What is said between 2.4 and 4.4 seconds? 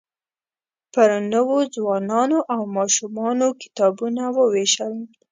او ماشومانو کتابونه